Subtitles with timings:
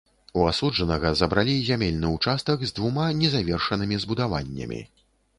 [0.39, 4.81] У асуджанага забралі зямельны ўчастак з двума незавершанымі збудаваннямі.